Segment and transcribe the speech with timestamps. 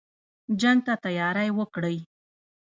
[0.61, 1.97] جنګ ته تیاری وکړی.